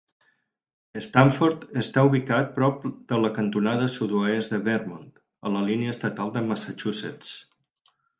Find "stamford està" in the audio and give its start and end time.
1.07-2.05